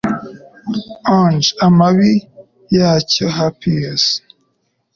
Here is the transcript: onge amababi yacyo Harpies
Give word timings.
onge 1.17 1.49
amababi 1.67 2.13
yacyo 2.77 3.25
Harpies 3.35 4.03